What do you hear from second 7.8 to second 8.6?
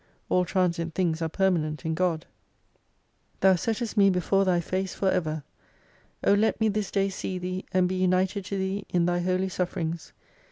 be united to